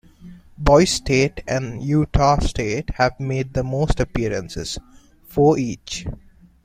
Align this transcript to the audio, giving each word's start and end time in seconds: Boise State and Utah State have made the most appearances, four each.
Boise 0.57 0.87
State 0.95 1.43
and 1.47 1.83
Utah 1.83 2.39
State 2.39 2.89
have 2.95 3.19
made 3.19 3.53
the 3.53 3.63
most 3.63 3.99
appearances, 3.99 4.79
four 5.27 5.59
each. 5.59 6.07